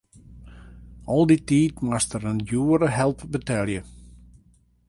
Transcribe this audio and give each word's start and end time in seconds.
Al 1.15 1.21
dy 1.29 1.37
tiid 1.47 1.75
moast 1.87 2.11
er 2.17 2.23
in 2.31 2.39
djoere 2.47 2.87
help 2.99 3.19
betelje. 3.33 3.81